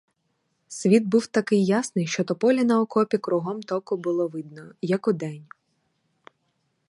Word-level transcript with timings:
Світ 0.67 1.03
був 1.03 1.27
такий 1.27 1.65
ясний, 1.65 2.07
що 2.07 2.23
тополі 2.23 2.63
на 2.63 2.81
окопі 2.81 3.17
кругом 3.17 3.63
току 3.63 3.97
було 3.97 4.27
видно, 4.27 4.71
як 4.81 5.07
удень. 5.07 5.47